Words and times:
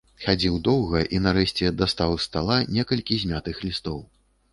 Хадзіў 0.25 0.53
доўга 0.67 1.01
і, 1.17 1.19
нарэшце, 1.25 1.69
дастаў 1.81 2.13
з 2.15 2.25
стала 2.29 2.57
некалькі 2.79 3.19
змятых 3.25 3.61
лістоў. 3.67 4.01